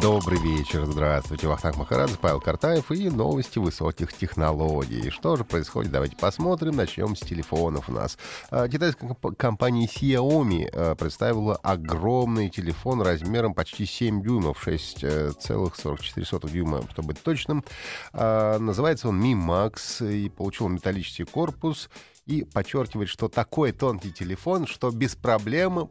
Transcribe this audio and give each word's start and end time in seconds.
Добрый 0.00 0.38
вечер, 0.40 0.86
здравствуйте. 0.86 1.46
Вахтанг 1.46 1.76
Махарадзе, 1.76 2.16
Павел 2.18 2.40
Картаев 2.40 2.90
и 2.90 3.10
новости 3.10 3.58
высоких 3.58 4.14
технологий. 4.14 5.10
Что 5.10 5.36
же 5.36 5.44
происходит? 5.44 5.92
Давайте 5.92 6.16
посмотрим. 6.16 6.76
Начнем 6.76 7.14
с 7.14 7.20
телефонов 7.20 7.90
у 7.90 7.92
нас. 7.92 8.16
А, 8.50 8.66
китайская 8.66 9.14
компания 9.36 9.84
Xiaomi 9.84 10.70
а, 10.72 10.94
представила 10.94 11.56
огромный 11.56 12.48
телефон 12.48 13.02
размером 13.02 13.52
почти 13.52 13.84
7 13.84 14.22
дюймов, 14.22 14.66
6,44 14.66 16.50
дюйма, 16.50 16.82
чтобы 16.90 17.08
быть 17.08 17.22
точным. 17.22 17.62
А, 18.14 18.58
называется 18.58 19.08
он 19.08 19.22
Mi 19.22 19.34
Max 19.34 20.10
и 20.10 20.30
получил 20.30 20.68
металлический 20.68 21.24
корпус 21.24 21.90
и 22.24 22.44
подчеркивает, 22.44 23.10
что 23.10 23.28
такой 23.28 23.72
тонкий 23.72 24.12
телефон, 24.12 24.66
что 24.66 24.90
без 24.90 25.14
проблем 25.14 25.90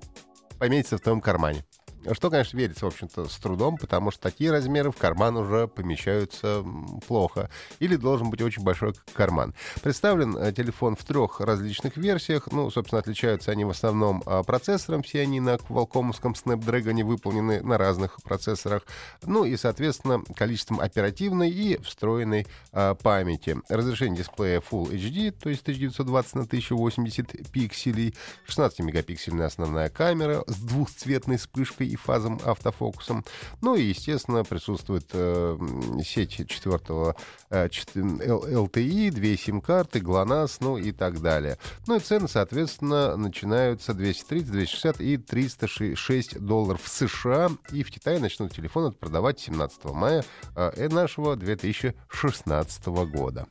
поместится 0.58 0.98
в 0.98 1.02
твоем 1.02 1.22
кармане. 1.22 1.64
Что, 2.12 2.30
конечно, 2.30 2.58
верится, 2.58 2.86
в 2.86 2.90
общем-то, 2.90 3.28
с 3.28 3.38
трудом, 3.38 3.78
потому 3.78 4.12
что 4.12 4.22
такие 4.22 4.52
размеры 4.52 4.92
в 4.92 4.98
карман 4.98 5.38
уже 5.38 5.68
помещаются 5.68 6.64
плохо. 7.08 7.50
Или 7.80 7.96
должен 7.96 8.30
быть 8.30 8.42
очень 8.42 8.64
большой 8.64 8.94
карман. 9.14 9.54
Представлен 9.82 10.38
э, 10.38 10.52
телефон 10.54 10.96
в 10.96 11.04
трех 11.04 11.40
различных 11.40 11.98
версиях. 11.98 12.48
Ну, 12.52 12.70
собственно, 12.72 13.00
отличаются 13.00 13.52
они 13.52 13.66
в 13.66 13.70
основном 13.70 14.24
а, 14.26 14.44
процессором. 14.44 15.04
Все 15.04 15.22
они 15.22 15.40
на 15.40 15.56
Qualcomm'ском 15.56 16.34
Snapdragon 16.34 17.04
выполнены 17.04 17.62
на 17.62 17.78
разных 17.78 18.22
процессорах. 18.24 18.84
Ну 19.24 19.44
и, 19.44 19.58
соответственно, 19.58 20.24
количеством 20.36 20.80
оперативной 20.80 21.50
и 21.50 21.82
встроенной 21.82 22.48
а, 22.72 22.96
памяти. 22.96 23.58
Разрешение 23.70 24.20
дисплея 24.20 24.62
Full 24.62 24.92
HD, 24.92 25.32
то 25.32 25.50
есть 25.50 25.62
1920 25.64 26.36
на 26.36 26.42
1080 26.44 27.52
пикселей. 27.52 28.16
16-мегапиксельная 28.48 29.46
основная 29.46 29.90
камера 29.90 30.44
с 30.48 30.56
двухцветной 30.56 31.38
вспышкой 31.38 31.89
и 31.90 31.96
фазом 31.96 32.40
автофокусом. 32.46 33.26
Ну 33.62 33.76
и, 33.76 33.84
естественно, 33.84 34.44
присутствует 34.44 35.10
э, 35.14 35.58
сеть 36.04 36.48
четвертого 36.48 37.16
э, 37.50 37.68
LTE, 37.68 39.12
две 39.12 39.38
сим-карты, 39.38 40.00
GLONASS, 40.00 40.58
ну 40.62 40.78
и 40.78 40.92
так 40.92 41.22
далее. 41.22 41.58
Ну 41.88 41.96
и 41.96 42.00
цены, 42.00 42.28
соответственно, 42.28 43.18
начинаются 43.18 43.94
230, 43.94 44.52
260 44.52 45.02
и 45.02 45.18
306 45.18 46.40
долларов 46.40 46.82
в 46.84 46.90
США. 46.90 47.50
И 47.72 47.84
в 47.84 47.92
Китае 47.92 48.20
начнут 48.20 48.54
телефоны 48.54 48.92
продавать 48.92 49.40
17 49.40 49.86
мая 49.86 50.24
э, 50.56 50.90
нашего 50.90 51.36
2016 51.36 52.86
года. 52.88 53.48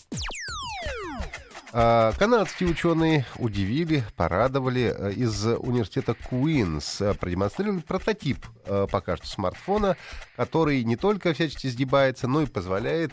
А, 1.70 2.12
канадские 2.12 2.70
ученые 2.70 3.26
удивили, 3.36 4.02
порадовали. 4.16 4.94
Э, 4.96 5.12
из 5.12 5.44
университета 5.44 6.14
Куинс 6.14 7.00
э, 7.02 7.12
продемонстрировали 7.12 7.80
прототип 7.80 8.38
э, 8.64 8.86
пока 8.90 9.18
что 9.18 9.26
смартфона, 9.26 9.96
который 10.36 10.82
не 10.84 10.96
только 10.96 11.34
всячески 11.34 11.66
сгибается, 11.66 12.26
но 12.26 12.42
и 12.42 12.46
позволяет 12.46 13.12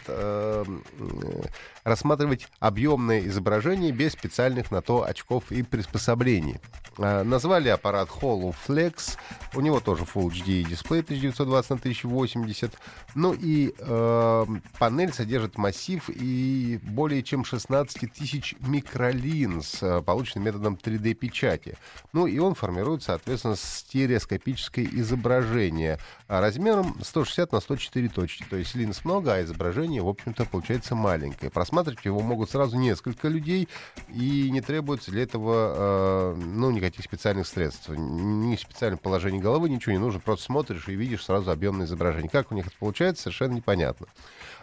рассматривать 1.84 2.48
объемное 2.60 3.22
изображение 3.28 3.92
без 3.92 4.14
специальных 4.14 4.72
на 4.72 4.82
то 4.82 5.04
очков 5.04 5.52
и 5.52 5.64
приспособлений. 5.64 6.60
Назвали 6.98 7.70
аппарат 7.70 8.10
HoloFlex. 8.10 9.18
У 9.56 9.62
него 9.62 9.80
тоже 9.80 10.04
Full 10.04 10.32
HD 10.32 10.64
дисплей 10.68 11.00
1920 11.00 11.70
на 11.70 11.76
1080. 11.78 12.74
Ну 13.16 13.34
и 13.34 13.74
э, 13.78 14.46
панель 14.78 15.14
содержит 15.14 15.58
массив 15.58 16.10
и 16.10 16.80
более 16.84 17.24
чем 17.24 17.46
16 17.46 18.12
тысяч 18.12 18.56
микролинз, 18.60 19.82
э, 19.82 20.02
полученных 20.02 20.46
методом 20.46 20.76
3D-печати. 20.76 21.78
Ну 22.12 22.28
и 22.28 22.38
он 22.38 22.54
формирует, 22.56 23.04
соответственно, 23.04 23.56
стереоскопическое 23.56 24.86
изображение 24.86 26.00
размером 26.28 26.98
160 27.02 27.54
на 27.54 27.62
104 27.62 28.10
точки. 28.10 28.46
То 28.50 28.58
есть 28.58 28.76
линз 28.76 29.06
много, 29.06 29.36
а 29.36 29.42
изображение, 29.42 30.02
в 30.02 30.10
общем-то, 30.10 30.46
получается 30.46 30.96
маленькое. 30.96 31.50
Просматривать 31.50 32.04
его 32.04 32.20
могут 32.20 32.50
сразу 32.50 32.78
несколько 32.78 33.30
людей, 33.30 33.70
и 34.10 34.50
не 34.52 34.60
требуется 34.60 35.12
для 35.12 35.24
этого 35.24 36.34
э, 36.36 36.36
ну, 36.36 36.72
никаких 36.72 37.06
специальных 37.06 37.48
средств. 37.48 37.88
Ни 37.90 38.58
специального 38.58 39.00
положения 39.00 39.45
головы, 39.46 39.70
ничего 39.70 39.94
не 39.94 40.00
нужно. 40.00 40.20
Просто 40.20 40.46
смотришь 40.46 40.88
и 40.88 40.96
видишь 40.96 41.24
сразу 41.24 41.52
объемное 41.52 41.86
изображение. 41.86 42.30
Как 42.30 42.52
у 42.52 42.56
них 42.56 42.68
это 42.68 42.76
получается? 42.80 43.24
совершенно 43.24 43.54
непонятно. 43.54 44.08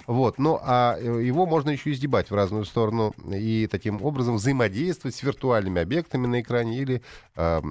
Вот. 0.07 0.39
Ну, 0.39 0.59
а 0.61 0.97
э, 0.99 1.23
его 1.23 1.47
можно 1.47 1.71
еще 1.71 1.93
издебать 1.93 2.31
в 2.31 2.35
разную 2.35 2.65
сторону 2.65 3.15
и 3.31 3.69
таким 3.71 4.03
образом 4.03 4.37
взаимодействовать 4.37 5.15
с 5.15 5.23
виртуальными 5.23 5.81
объектами 5.81 6.27
на 6.27 6.41
экране 6.41 6.79
или 6.79 7.03
э, 7.37 7.63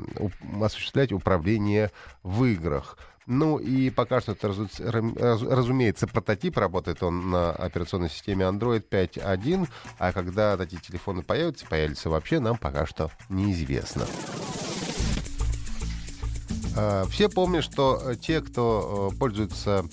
осуществлять 0.61 1.11
управление 1.11 1.91
в 2.23 2.45
играх. 2.45 2.97
Ну 3.27 3.57
и 3.57 3.89
пока 3.89 4.19
что 4.19 4.31
это, 4.31 4.47
разумеется, 4.47 6.07
прототип, 6.07 6.57
работает 6.57 7.03
он 7.03 7.29
на 7.29 7.51
операционной 7.51 8.09
системе 8.09 8.45
Android 8.45 8.83
5.1, 8.89 9.69
а 9.99 10.11
когда 10.11 10.57
такие 10.57 10.81
телефоны 10.81 11.21
появятся, 11.21 11.65
появятся 11.67 12.09
вообще, 12.09 12.39
нам 12.39 12.57
пока 12.57 12.85
что 12.85 13.11
неизвестно. 13.29 14.05
А, 16.75 17.05
все 17.09 17.29
помнят, 17.29 17.63
что 17.63 18.15
те, 18.15 18.41
кто 18.41 19.11
э, 19.11 19.17
пользуется 19.17 19.85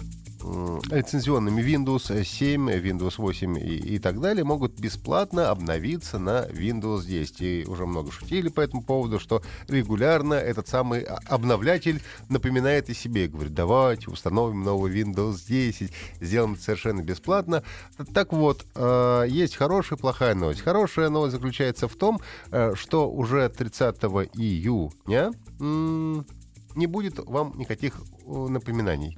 лицензионными 0.90 1.60
Windows 1.62 2.24
7, 2.24 2.70
Windows 2.70 3.14
8 3.18 3.58
и, 3.58 3.60
и 3.60 3.98
так 3.98 4.20
далее 4.20 4.44
могут 4.44 4.78
бесплатно 4.78 5.50
обновиться 5.50 6.18
на 6.18 6.46
Windows 6.46 7.04
10. 7.04 7.40
И 7.40 7.64
уже 7.66 7.86
много 7.86 8.10
шутили 8.12 8.48
по 8.48 8.60
этому 8.60 8.82
поводу, 8.82 9.18
что 9.18 9.42
регулярно 9.66 10.34
этот 10.34 10.68
самый 10.68 11.02
обновлятель 11.02 12.00
напоминает 12.28 12.88
о 12.88 12.94
себе. 12.94 13.28
Говорит, 13.28 13.54
давайте 13.54 14.10
установим 14.10 14.62
новый 14.62 14.92
Windows 14.92 15.40
10, 15.46 15.92
сделаем 16.20 16.54
это 16.54 16.62
совершенно 16.62 17.02
бесплатно. 17.02 17.62
Так 18.14 18.32
вот, 18.32 18.64
э, 18.74 19.26
есть 19.28 19.56
хорошая 19.56 19.98
и 19.98 20.00
плохая 20.00 20.34
новость. 20.34 20.60
Хорошая 20.60 21.08
новость 21.08 21.32
заключается 21.32 21.88
в 21.88 21.96
том, 21.96 22.20
э, 22.50 22.74
что 22.74 23.10
уже 23.10 23.48
30 23.48 23.96
июня 24.34 25.32
не 26.74 26.86
будет 26.86 27.18
вам 27.18 27.56
никаких 27.58 28.00
напоминаний. 28.48 29.16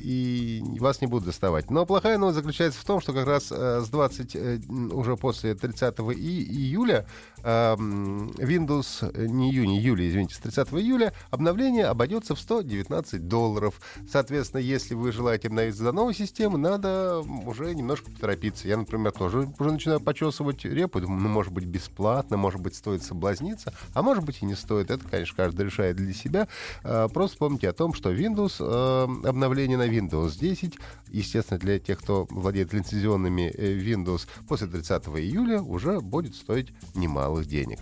И 0.00 0.62
вас 0.80 1.00
не 1.00 1.06
будут 1.06 1.26
доставать. 1.26 1.70
Но 1.70 1.86
плохая 1.86 2.18
новость 2.18 2.36
заключается 2.36 2.80
в 2.80 2.84
том, 2.84 3.00
что 3.00 3.12
как 3.12 3.26
раз 3.26 3.48
э, 3.50 3.82
с 3.84 3.88
20, 3.88 4.36
э, 4.36 4.58
уже 4.92 5.16
после 5.16 5.54
30 5.54 5.98
июля 5.98 7.06
Windows, 7.42 9.10
э, 9.12 9.26
не 9.26 9.50
июня, 9.50 9.78
июля, 9.78 10.08
извините, 10.08 10.34
с 10.34 10.38
30 10.38 10.68
июля 10.74 11.12
обновление 11.30 11.86
обойдется 11.86 12.34
в 12.34 12.40
119 12.40 13.28
долларов. 13.28 13.80
Соответственно, 14.10 14.60
если 14.60 14.94
вы 14.94 15.12
желаете 15.12 15.48
обновиться 15.48 15.84
за 15.84 15.92
новую 15.92 16.14
систему, 16.14 16.56
надо 16.56 17.20
уже 17.46 17.74
немножко 17.74 18.10
поторопиться. 18.10 18.68
Я, 18.68 18.76
например, 18.76 19.12
тоже 19.12 19.48
уже 19.58 19.72
начинаю 19.72 20.00
почесывать 20.00 20.64
репу. 20.64 21.00
Думаю, 21.00 21.20
ну, 21.22 21.28
может 21.28 21.52
быть, 21.52 21.64
бесплатно, 21.64 22.36
может 22.36 22.60
быть, 22.60 22.74
стоит 22.74 23.02
соблазниться, 23.02 23.72
а 23.94 24.02
может 24.02 24.24
быть 24.24 24.38
и 24.42 24.46
не 24.46 24.54
стоит. 24.54 24.90
Это, 24.90 25.06
конечно, 25.08 25.36
каждый 25.36 25.66
решает 25.66 25.96
для 25.96 26.12
себя. 26.12 26.48
А, 26.82 27.08
просто 27.08 27.38
помните 27.38 27.68
о 27.68 27.72
том, 27.76 27.94
что 27.94 28.12
Windows, 28.12 28.56
э, 28.58 29.28
обновление 29.28 29.78
на 29.78 29.88
Windows 29.88 30.38
10, 30.38 30.74
естественно, 31.08 31.58
для 31.60 31.78
тех, 31.78 31.98
кто 32.00 32.26
владеет 32.30 32.72
лицензионными 32.72 33.52
э, 33.54 33.78
Windows, 33.78 34.26
после 34.48 34.66
30 34.66 35.06
июля 35.08 35.60
уже 35.60 36.00
будет 36.00 36.34
стоить 36.34 36.72
немалых 36.94 37.46
денег. 37.46 37.80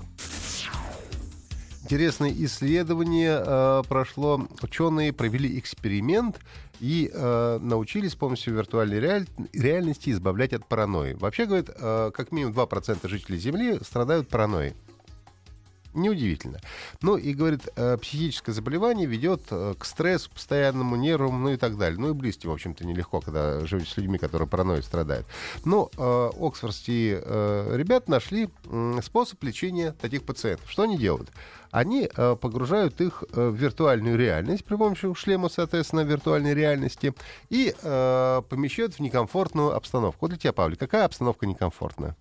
Интересное 1.84 2.32
исследование 2.32 3.42
э, 3.44 3.82
прошло. 3.86 4.48
Ученые 4.62 5.12
провели 5.12 5.58
эксперимент 5.58 6.40
и 6.80 7.10
э, 7.12 7.58
научились 7.60 8.12
с 8.12 8.16
помощью 8.16 8.54
виртуальной 8.54 9.00
реаль... 9.00 9.26
реальности 9.52 10.08
избавлять 10.08 10.54
от 10.54 10.66
паранойи. 10.66 11.12
Вообще, 11.12 11.44
говорят, 11.44 11.68
э, 11.76 12.10
как 12.14 12.32
минимум 12.32 12.54
2% 12.54 13.06
жителей 13.06 13.38
Земли 13.38 13.78
страдают 13.82 14.28
паранойей. 14.28 14.72
Неудивительно. 15.94 16.60
Ну 17.02 17.16
и, 17.16 17.32
говорит, 17.32 17.68
э, 17.76 17.96
психическое 17.98 18.52
заболевание 18.52 19.06
ведет 19.06 19.42
э, 19.50 19.74
к 19.78 19.84
стрессу 19.84 20.30
постоянному, 20.30 20.96
нервам, 20.96 21.42
ну 21.42 21.50
и 21.50 21.56
так 21.56 21.78
далее. 21.78 21.98
Ну 21.98 22.10
и 22.10 22.12
близким, 22.12 22.50
в 22.50 22.52
общем-то, 22.52 22.84
нелегко, 22.84 23.20
когда 23.20 23.64
живете 23.64 23.90
с 23.90 23.96
людьми, 23.96 24.18
которые 24.18 24.48
паранойей 24.48 24.82
страдают. 24.82 25.26
Но 25.64 25.90
э, 25.96 26.30
оксфордские 26.40 27.22
э, 27.24 27.76
ребята 27.76 28.10
нашли 28.10 28.50
э, 28.64 29.00
способ 29.02 29.42
лечения 29.44 29.92
таких 29.92 30.24
пациентов. 30.24 30.70
Что 30.70 30.82
они 30.82 30.98
делают? 30.98 31.30
они 31.74 32.08
э, 32.08 32.36
погружают 32.40 33.00
их 33.00 33.24
э, 33.32 33.48
в 33.48 33.56
виртуальную 33.56 34.16
реальность 34.16 34.64
при 34.64 34.76
помощи 34.76 35.12
шлема, 35.14 35.48
соответственно, 35.48 36.02
виртуальной 36.02 36.54
реальности 36.54 37.14
и 37.50 37.74
э, 37.82 38.42
помещают 38.48 38.94
в 38.94 39.00
некомфортную 39.00 39.74
обстановку. 39.74 40.18
Вот 40.20 40.28
для 40.28 40.38
тебя, 40.38 40.52
Павлик, 40.52 40.78
какая 40.78 41.04
обстановка 41.04 41.46
некомфортная? 41.46 42.16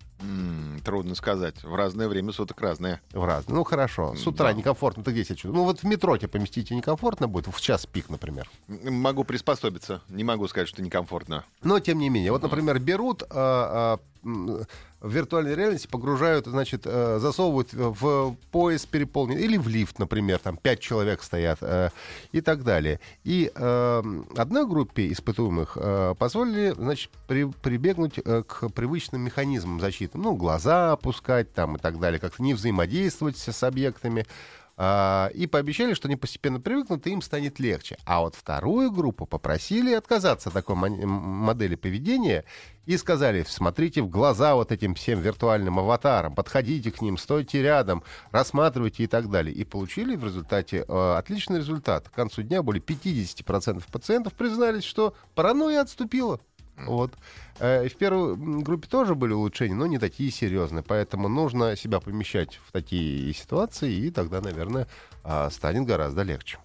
Трудно 0.84 1.14
сказать. 1.14 1.62
В 1.62 1.74
разное 1.74 2.08
время 2.08 2.32
суток 2.32 2.60
разное. 2.60 3.00
В 3.12 3.24
разное. 3.24 3.54
Ну 3.56 3.64
хорошо. 3.64 4.14
С 4.16 4.26
утра 4.26 4.46
Да. 4.48 4.52
некомфортно. 4.52 5.02
Ты 5.02 5.12
где 5.12 5.24
себя 5.24 5.36
чувствуешь? 5.36 5.54
Ну 5.56 5.64
вот 5.64 5.80
в 5.80 5.84
метро 5.84 6.16
тебя 6.16 6.28
поместите 6.28 6.74
некомфортно 6.74 7.26
будет, 7.28 7.46
в 7.46 7.60
час 7.60 7.86
пик, 7.86 8.08
например. 8.10 8.50
Могу 8.68 9.24
приспособиться. 9.24 10.02
Не 10.08 10.24
могу 10.24 10.46
сказать, 10.48 10.68
что 10.68 10.82
некомфортно. 10.82 11.44
Но 11.62 11.80
тем 11.80 11.98
не 11.98 12.08
менее, 12.10 12.32
вот, 12.32 12.42
например, 12.42 12.78
берут 12.78 13.22
а, 13.30 13.98
а, 13.98 14.00
в 14.24 15.12
виртуальной 15.12 15.54
реальности, 15.54 15.86
погружают, 15.86 16.46
значит, 16.46 16.82
э, 16.86 17.18
засовывают 17.20 17.72
в 17.72 18.36
поезд 18.50 18.88
переполненный 18.88 19.42
или 19.42 19.58
в 19.58 19.68
лифт, 19.68 19.98
например, 19.98 20.38
там 20.38 20.56
пять 20.56 20.80
человек 20.80 21.22
стоят 21.22 21.58
э, 21.60 21.90
и 22.32 22.40
так 22.40 22.64
далее. 22.64 23.00
И 23.22 23.52
э, 23.54 24.02
одной 24.36 24.66
группе 24.66 25.12
испытуемых 25.12 25.76
позволили, 26.18 26.70
значит, 26.70 27.10
при- 27.28 27.50
прибегнуть 27.50 28.14
к 28.14 28.68
привычным 28.70 29.20
механизмам 29.20 29.80
защиты, 29.80 30.16
ну, 30.16 30.34
глаза 30.34 30.92
опускать 30.92 31.52
там 31.52 31.76
и 31.76 31.78
так 31.78 32.00
далее, 32.00 32.18
как-то 32.18 32.42
не 32.42 32.54
взаимодействовать 32.54 33.36
с 33.36 33.62
объектами. 33.62 34.26
А, 34.76 35.30
и 35.32 35.46
пообещали, 35.46 35.94
что 35.94 36.08
они 36.08 36.16
постепенно 36.16 36.60
привыкнут, 36.60 37.06
и 37.06 37.10
им 37.10 37.22
станет 37.22 37.60
легче. 37.60 37.96
А 38.04 38.20
вот 38.20 38.34
вторую 38.34 38.90
группу 38.90 39.24
попросили 39.24 39.94
отказаться 39.94 40.48
от 40.48 40.54
такой 40.54 40.74
модели 40.74 41.76
поведения 41.76 42.44
и 42.84 42.96
сказали, 42.96 43.44
смотрите 43.46 44.02
в 44.02 44.08
глаза 44.08 44.56
вот 44.56 44.72
этим 44.72 44.94
всем 44.96 45.20
виртуальным 45.20 45.78
аватарам, 45.78 46.34
подходите 46.34 46.90
к 46.90 47.00
ним, 47.00 47.18
стойте 47.18 47.62
рядом, 47.62 48.02
рассматривайте 48.32 49.04
и 49.04 49.06
так 49.06 49.30
далее. 49.30 49.54
И 49.54 49.64
получили 49.64 50.16
в 50.16 50.24
результате 50.24 50.84
э, 50.86 51.14
отличный 51.16 51.58
результат. 51.58 52.08
К 52.08 52.12
концу 52.12 52.42
дня 52.42 52.62
более 52.62 52.82
50% 52.82 53.82
пациентов 53.92 54.32
признались, 54.32 54.84
что 54.84 55.14
паранойя 55.34 55.82
отступила. 55.82 56.40
Вот. 56.76 57.12
Э, 57.58 57.88
В 57.88 57.96
первой 57.96 58.36
группе 58.36 58.88
тоже 58.88 59.14
были 59.14 59.32
улучшения, 59.32 59.74
но 59.74 59.86
не 59.86 59.98
такие 59.98 60.30
серьезные. 60.30 60.82
Поэтому 60.82 61.28
нужно 61.28 61.76
себя 61.76 62.00
помещать 62.00 62.60
в 62.66 62.72
такие 62.72 63.32
ситуации, 63.32 63.92
и 63.92 64.10
тогда, 64.10 64.40
наверное, 64.40 64.86
а, 65.22 65.50
станет 65.50 65.86
гораздо 65.86 66.22
легче. 66.22 66.58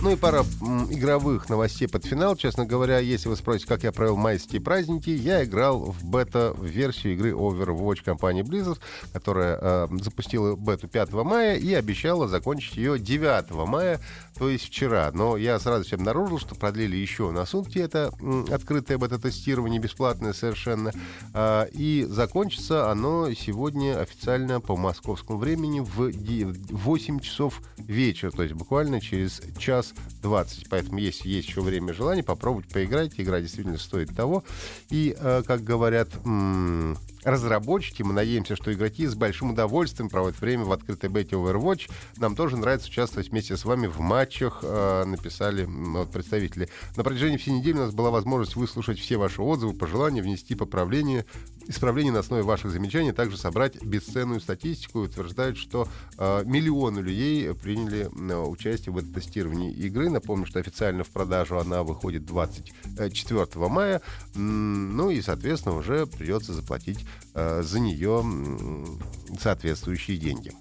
Ну 0.00 0.12
и 0.12 0.16
пара 0.16 0.44
м, 0.60 0.84
игровых 0.92 1.48
новостей 1.48 1.88
под 1.88 2.06
финал. 2.06 2.36
Честно 2.36 2.64
говоря, 2.64 3.00
если 3.00 3.28
вы 3.28 3.36
спросите, 3.36 3.66
как 3.66 3.82
я 3.82 3.90
провел 3.90 4.16
майские 4.16 4.60
праздники, 4.60 5.10
я 5.10 5.44
играл 5.44 5.80
в 5.80 6.04
бета-версию 6.04 7.14
игры 7.14 7.32
Overwatch 7.32 8.04
компании 8.04 8.44
Blizzard, 8.44 8.78
которая 9.12 9.58
э, 9.60 9.88
запустила 10.00 10.54
бету 10.54 10.86
5 10.86 11.12
мая 11.12 11.56
и 11.56 11.74
обещала 11.74 12.28
закончить 12.28 12.76
ее 12.76 12.98
9 12.98 13.50
мая, 13.66 14.00
то 14.38 14.48
есть 14.48 14.66
вчера. 14.66 15.10
Но 15.12 15.36
я 15.36 15.58
сразу 15.58 15.84
всем 15.84 15.98
обнаружил, 15.98 16.38
что 16.38 16.54
продлили 16.54 16.96
еще 16.96 17.32
на 17.32 17.44
сутки 17.44 17.78
это 17.80 18.12
м, 18.20 18.46
открытое 18.52 18.98
бета-тестирование, 18.98 19.80
бесплатное 19.80 20.32
совершенно. 20.32 20.92
А, 21.34 21.64
и 21.72 22.06
закончится 22.08 22.88
оно 22.88 23.32
сегодня 23.34 24.00
официально 24.00 24.60
по 24.60 24.76
московскому 24.76 25.38
времени 25.38 25.80
в 25.80 26.12
8 26.70 27.18
часов 27.18 27.60
вечера, 27.78 28.30
то 28.30 28.44
есть 28.44 28.54
буквально 28.54 29.00
через 29.00 29.42
час 29.58 29.87
20. 30.22 30.68
Поэтому 30.68 30.98
если 30.98 31.28
есть 31.28 31.48
еще 31.48 31.60
время 31.60 31.92
и 31.92 31.96
желание, 31.96 32.24
попробовать 32.24 32.68
поиграть. 32.68 33.12
Игра 33.16 33.40
действительно 33.40 33.78
стоит 33.78 34.14
того. 34.14 34.44
И, 34.90 35.16
э, 35.18 35.42
как 35.46 35.62
говорят 35.62 36.08
разработчики, 37.24 38.02
мы 38.02 38.12
надеемся, 38.12 38.56
что 38.56 38.72
игроки 38.72 39.06
с 39.06 39.14
большим 39.14 39.50
удовольствием 39.50 40.08
проводят 40.08 40.40
время 40.40 40.64
в 40.64 40.72
открытой 40.72 41.10
бете 41.10 41.36
Overwatch. 41.36 41.90
Нам 42.16 42.36
тоже 42.36 42.56
нравится 42.56 42.88
участвовать 42.88 43.30
вместе 43.30 43.56
с 43.56 43.64
вами 43.64 43.86
в 43.86 44.00
матчах, 44.00 44.60
э, 44.62 45.04
написали 45.04 45.64
вот, 45.64 46.10
представители. 46.10 46.68
На 46.96 47.04
протяжении 47.04 47.36
всей 47.36 47.50
недели 47.50 47.76
у 47.76 47.80
нас 47.80 47.94
была 47.94 48.10
возможность 48.10 48.56
выслушать 48.56 48.98
все 48.98 49.16
ваши 49.16 49.42
отзывы, 49.42 49.74
пожелания, 49.74 50.22
внести 50.22 50.54
поправления, 50.54 51.24
исправления 51.68 52.10
на 52.12 52.20
основе 52.20 52.42
ваших 52.42 52.70
замечаний, 52.72 53.12
также 53.12 53.36
собрать 53.36 53.82
бесценную 53.82 54.40
статистику 54.40 55.02
и 55.02 55.06
утверждают, 55.06 55.56
что 55.56 55.86
э, 56.16 56.42
миллионы 56.44 57.00
людей 57.00 57.54
приняли 57.54 58.08
э, 58.10 58.36
участие 58.36 58.92
в 58.92 58.98
этом 58.98 59.12
тестировании 59.12 59.72
игры. 59.72 60.10
Напомню, 60.10 60.46
что 60.46 60.58
официально 60.58 61.04
в 61.04 61.10
продажу 61.10 61.58
она 61.58 61.82
выходит 61.82 62.24
24 62.24 63.46
мая. 63.68 64.00
М, 64.34 64.96
Ну 64.96 65.10
и, 65.10 65.20
соответственно, 65.20 65.76
уже 65.76 66.06
придется 66.06 66.52
заплатить 66.54 67.04
э, 67.34 67.62
за 67.62 67.78
нее 67.80 68.24
соответствующие 69.38 70.16
деньги. 70.16 70.52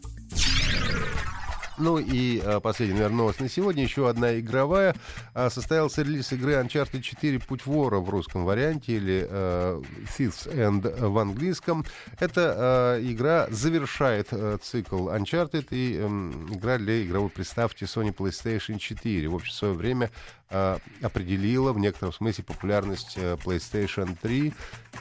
Ну 1.78 2.00
и 2.00 2.42
э, 2.44 2.60
последняя, 2.60 2.96
наверное, 2.96 3.18
новость 3.18 3.40
на 3.40 3.50
сегодня. 3.50 3.84
Еще 3.84 4.10
одна 4.10 4.40
игровая. 4.40 4.96
А, 5.36 5.52
состоялся 5.52 6.02
релиз 6.02 6.32
игры 6.34 6.54
Uncharted 6.54 7.02
4 7.02 7.40
«Путь 7.40 7.68
вора» 7.68 8.00
в 8.00 8.10
русском 8.10 8.46
варианте 8.46 8.94
или 8.94 9.28
э, 9.30 9.82
Thieves 10.18 10.52
End 10.52 11.08
в 11.08 11.18
английском. 11.20 11.86
Эта 12.20 12.98
э, 13.00 13.04
игра 13.04 13.48
завершает 13.52 14.30
э, 14.32 14.58
цикл 14.62 15.10
Uncharted 15.10 15.68
и 15.70 15.98
эм, 15.98 16.52
игра 16.52 16.80
для 16.80 17.04
игровой 17.04 17.30
приставки 17.30 17.84
Sony 17.84 18.16
PlayStation 18.16 18.80
4. 18.80 19.28
В 19.28 19.36
общем, 19.36 19.52
в 19.52 19.56
свое 19.56 19.74
время 19.76 20.10
э, 20.50 20.78
определила 21.02 21.74
в 21.74 21.80
некотором 21.80 22.14
смысле 22.14 22.44
популярность 22.44 23.14
э, 23.18 23.38
PlayStation 23.44 24.18
3. 24.20 24.54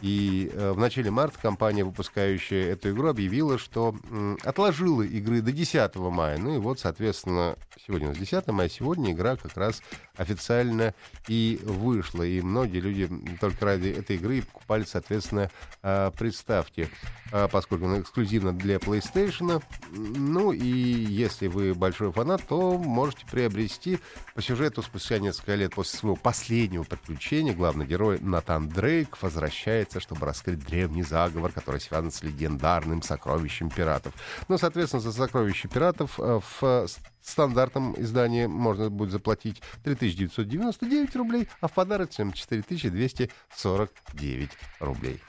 И 0.03 0.51
э, 0.53 0.73
в 0.73 0.79
начале 0.79 1.11
марта 1.11 1.39
компания, 1.41 1.85
выпускающая 1.85 2.73
эту 2.73 2.91
игру, 2.91 3.09
объявила, 3.09 3.57
что 3.57 3.95
м, 4.11 4.39
отложила 4.45 5.03
игры 5.03 5.41
до 5.41 5.53
10 5.53 5.95
мая. 5.97 6.37
Ну 6.39 6.57
и 6.57 6.59
вот, 6.67 6.81
соответственно, 6.81 7.57
сегодня 7.87 8.09
у 8.09 8.11
нас 8.11 8.19
10 8.19 8.49
мая, 8.49 8.69
сегодня 8.69 9.13
игра 9.13 9.37
как 9.37 9.57
раз 9.57 9.81
официально 10.17 10.95
и 11.29 11.61
вышла. 11.63 12.25
И 12.25 12.41
многие 12.41 12.81
люди 12.81 13.09
только 13.41 13.67
ради 13.67 13.89
этой 13.91 14.17
игры 14.17 14.43
покупали, 14.43 14.83
соответственно, 14.83 15.49
э, 15.85 16.11
приставки, 16.19 16.89
э, 17.31 17.47
поскольку 17.53 17.85
она 17.85 18.01
эксклюзивна 18.01 18.53
для 18.53 18.79
PlayStation. 18.79 19.63
Ну 19.93 20.51
и 20.51 20.67
если 20.67 21.47
вы 21.47 21.73
большой 21.73 22.11
фанат, 22.11 22.43
то 22.49 22.77
можете 22.77 23.25
приобрести 23.27 24.01
по 24.35 24.43
сюжету 24.43 24.83
спустя 24.83 25.21
несколько 25.21 25.55
лет 25.55 25.73
после 25.73 25.99
своего 25.99 26.17
последнего 26.17 26.83
приключения 26.83 27.55
главный 27.55 27.87
герой 27.87 28.19
Натан 28.21 28.69
Дрейк 28.69 29.23
возвращается, 29.23 30.01
чтобы 30.01 30.27
раскрыть 30.27 30.65
древний 30.67 31.05
заговор, 31.05 31.53
который 31.53 31.81
связан 31.81 32.11
с 32.11 32.25
легендарным 32.25 33.03
сокровищем 33.03 33.71
пиратов. 33.71 34.15
Ну, 34.49 34.59
соответственно, 34.59 35.01
за 35.01 35.13
сокровище 35.13 35.69
пиратов 35.69 36.19
э, 36.19 36.41
в 36.61 36.85
э, 36.85 36.87
стандартном 37.23 37.95
издании 37.99 38.45
можно 38.47 38.91
будет 38.91 39.11
заплатить 39.11 39.63
3999 39.85 41.17
рублей, 41.17 41.49
а 41.61 41.69
в 41.69 41.73
подарочном 41.73 42.33
4249 42.33 44.51
рублей. 44.81 45.21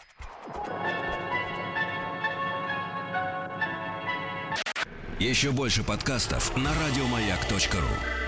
Еще 5.20 5.52
больше 5.52 5.84
подкастов 5.84 6.56
на 6.56 6.72
радиомаяк.ру. 6.74 8.27